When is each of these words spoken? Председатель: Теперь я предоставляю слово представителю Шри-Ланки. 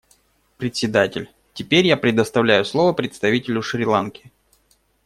Председатель: 0.57 1.29
Теперь 1.53 1.85
я 1.85 1.95
предоставляю 1.95 2.65
слово 2.65 2.91
представителю 2.91 3.61
Шри-Ланки. 3.61 4.31